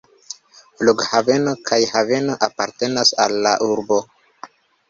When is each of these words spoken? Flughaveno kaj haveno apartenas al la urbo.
Flughaveno 0.77 1.53
kaj 1.71 1.79
haveno 1.91 2.39
apartenas 2.47 3.15
al 3.27 3.39
la 3.49 3.53
urbo. 3.75 4.01